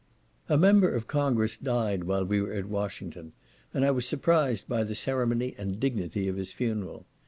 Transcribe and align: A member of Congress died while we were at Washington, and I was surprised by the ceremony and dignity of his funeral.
A 0.49 0.57
member 0.57 0.89
of 0.91 1.05
Congress 1.07 1.55
died 1.57 2.05
while 2.05 2.25
we 2.25 2.41
were 2.41 2.53
at 2.53 2.65
Washington, 2.65 3.33
and 3.71 3.85
I 3.85 3.91
was 3.91 4.07
surprised 4.07 4.67
by 4.67 4.81
the 4.83 4.95
ceremony 4.95 5.53
and 5.59 5.79
dignity 5.79 6.27
of 6.27 6.37
his 6.37 6.51
funeral. 6.51 7.05